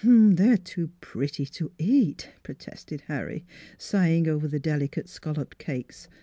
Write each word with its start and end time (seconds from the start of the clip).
'4 0.03 0.31
They 0.33 0.49
are 0.49 0.57
too 0.57 0.87
pretty 0.99 1.45
to 1.45 1.71
eat," 1.77 2.29
protested 2.41 3.01
Harry, 3.05 3.45
sighing 3.77 4.27
over 4.27 4.47
the 4.47 4.57
delicate 4.59 5.07
scalloped 5.07 5.59
cakes. 5.59 6.07